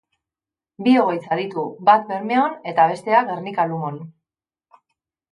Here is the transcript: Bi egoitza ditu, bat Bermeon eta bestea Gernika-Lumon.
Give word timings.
Bi 0.85 0.93
egoitza 1.01 1.35
ditu, 1.39 1.65
bat 1.89 2.07
Bermeon 2.11 2.55
eta 2.71 2.85
bestea 2.93 3.19
Gernika-Lumon. 3.27 4.01